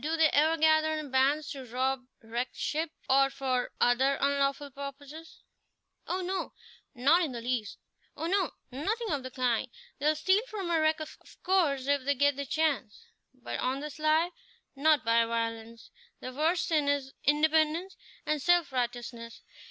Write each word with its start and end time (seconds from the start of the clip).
"Do 0.00 0.16
they 0.16 0.30
ever 0.30 0.56
gather 0.56 0.94
in 0.94 1.10
bands 1.10 1.50
to 1.50 1.66
rob 1.66 2.06
wrecked 2.22 2.56
ships, 2.56 2.94
or 3.10 3.28
for 3.28 3.72
other 3.78 4.16
unlawful 4.18 4.70
purposes?" 4.70 5.42
"Oh 6.06 6.22
no, 6.22 6.54
not 6.94 7.20
in 7.20 7.32
the 7.32 7.42
least! 7.42 7.76
Oh 8.16 8.24
no, 8.24 8.52
nothing 8.72 9.10
of 9.10 9.22
the 9.22 9.30
kind! 9.30 9.68
They'll 9.98 10.16
steal 10.16 10.40
from 10.48 10.70
a 10.70 10.80
wreck, 10.80 10.98
of 10.98 11.18
course, 11.42 11.86
if 11.88 12.04
they 12.04 12.14
get 12.14 12.36
the 12.36 12.46
chance; 12.46 13.04
but 13.34 13.58
on 13.60 13.80
the 13.80 13.90
sly, 13.90 14.30
not 14.76 15.04
by 15.04 15.26
violence. 15.26 15.90
Their 16.20 16.32
worst 16.32 16.66
sin 16.68 16.88
is 16.88 17.12
independence 17.24 17.98
and 18.24 18.40
self 18.40 18.72
righteousness. 18.72 19.42